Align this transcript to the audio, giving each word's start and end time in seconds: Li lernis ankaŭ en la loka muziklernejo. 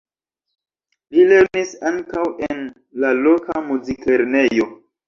Li 1.17 1.25
lernis 1.33 1.75
ankaŭ 1.91 2.25
en 2.49 2.67
la 3.05 3.17
loka 3.23 3.65
muziklernejo. 3.71 4.73